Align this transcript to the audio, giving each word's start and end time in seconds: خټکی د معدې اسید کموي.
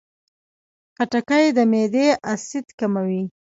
خټکی 0.95 1.45
د 1.57 1.59
معدې 1.71 2.07
اسید 2.31 2.67
کموي. 2.79 3.21